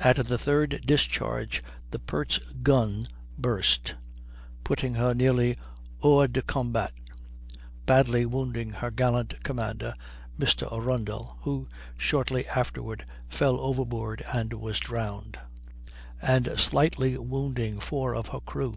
At 0.00 0.16
the 0.26 0.36
third 0.36 0.82
discharge 0.84 1.62
the 1.92 2.00
Pert's 2.00 2.38
gun 2.64 3.06
burst, 3.38 3.94
putting 4.64 4.94
her 4.94 5.14
nearly 5.14 5.56
hors 6.02 6.26
de 6.30 6.42
combat, 6.42 6.92
badly 7.86 8.26
wounding 8.26 8.70
her 8.70 8.90
gallant 8.90 9.44
commander, 9.44 9.94
Mr. 10.36 10.66
Arundel 10.72 11.38
(who 11.42 11.68
shortly 11.96 12.48
afterward 12.48 13.08
fell 13.28 13.60
overboard 13.60 14.24
and 14.32 14.54
was 14.54 14.80
drowned), 14.80 15.38
and 16.20 16.48
slightly 16.58 17.16
wounding 17.16 17.78
four 17.78 18.16
of 18.16 18.26
her 18.26 18.40
crew. 18.40 18.74